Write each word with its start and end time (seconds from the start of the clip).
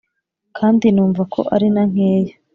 kandi 0.57 0.85
numva 0.93 1.21
ko 1.33 1.39
ari 1.55 1.67
na 1.75 1.83
nkeya 1.89 2.35